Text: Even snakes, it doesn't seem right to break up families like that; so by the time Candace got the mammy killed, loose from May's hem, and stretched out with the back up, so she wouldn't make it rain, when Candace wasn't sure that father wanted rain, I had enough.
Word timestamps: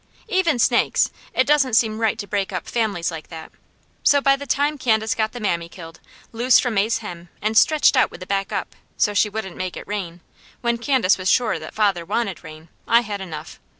Even 0.27 0.57
snakes, 0.57 1.11
it 1.31 1.45
doesn't 1.45 1.75
seem 1.75 1.99
right 1.99 2.17
to 2.17 2.25
break 2.25 2.51
up 2.51 2.65
families 2.65 3.11
like 3.11 3.27
that; 3.27 3.51
so 4.01 4.19
by 4.19 4.35
the 4.35 4.47
time 4.47 4.79
Candace 4.79 5.13
got 5.13 5.31
the 5.31 5.39
mammy 5.39 5.69
killed, 5.69 5.99
loose 6.31 6.57
from 6.57 6.73
May's 6.73 6.97
hem, 7.05 7.29
and 7.39 7.55
stretched 7.55 7.95
out 7.95 8.09
with 8.09 8.19
the 8.19 8.25
back 8.25 8.51
up, 8.51 8.75
so 8.97 9.13
she 9.13 9.29
wouldn't 9.29 9.57
make 9.57 9.77
it 9.77 9.87
rain, 9.87 10.21
when 10.61 10.79
Candace 10.79 11.19
wasn't 11.19 11.33
sure 11.35 11.59
that 11.59 11.75
father 11.75 12.03
wanted 12.03 12.43
rain, 12.43 12.69
I 12.87 13.01
had 13.01 13.21
enough. 13.21 13.59